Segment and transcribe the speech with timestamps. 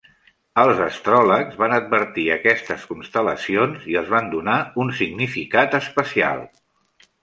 [0.61, 6.49] Els astròlegs van advertir aquestes constel·lacions i els van donar un significat especial.